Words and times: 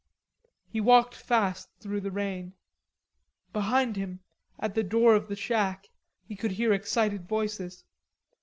He 0.67 0.81
walked 0.81 1.13
fast 1.13 1.69
through 1.79 2.01
the 2.01 2.09
rain. 2.09 2.53
Behind 3.53 3.95
him, 3.95 4.21
at 4.57 4.73
the 4.73 4.81
door 4.81 5.13
of 5.13 5.27
the 5.27 5.35
shack, 5.35 5.89
he 6.27 6.35
could 6.35 6.53
hear 6.53 6.73
excited 6.73 7.27
voices. 7.29 7.83